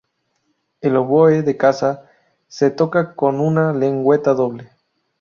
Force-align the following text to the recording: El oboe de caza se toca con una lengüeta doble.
El 0.81 0.95
oboe 0.95 1.43
de 1.43 1.57
caza 1.57 2.09
se 2.47 2.71
toca 2.71 3.13
con 3.13 3.39
una 3.39 3.71
lengüeta 3.71 4.33
doble. 4.33 4.71